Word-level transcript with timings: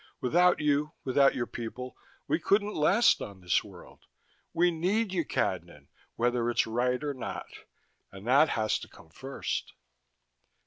Without 0.19 0.59
you, 0.59 0.93
without 1.03 1.35
your 1.35 1.45
people, 1.45 1.95
we 2.27 2.39
couldn't 2.39 2.73
last 2.73 3.21
on 3.21 3.39
this 3.39 3.63
world. 3.63 4.07
We 4.51 4.71
need 4.71 5.13
you, 5.13 5.23
Cadnan, 5.23 5.89
whether 6.15 6.49
it's 6.49 6.65
right 6.65 7.03
or 7.03 7.13
not: 7.13 7.45
and 8.11 8.25
that 8.25 8.49
has 8.49 8.79
to 8.79 8.87
come 8.87 9.11
first." 9.11 9.73